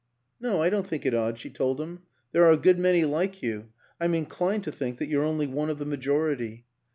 u 0.41 0.47
No, 0.47 0.63
I 0.63 0.71
don't 0.71 0.87
think 0.87 1.05
it 1.05 1.13
odd," 1.13 1.37
she 1.37 1.51
told 1.51 1.79
him." 1.79 1.99
There 2.31 2.43
are 2.43 2.49
a 2.49 2.57
good 2.57 2.79
many 2.79 3.05
like 3.05 3.43
you 3.43 3.67
I'm 3.99 4.15
inclined 4.15 4.63
to 4.63 4.71
think 4.71 4.97
that 4.97 5.09
you're 5.09 5.21
only 5.21 5.45
one 5.45 5.69
of 5.69 5.77
the 5.77 5.85
majority. 5.85 6.65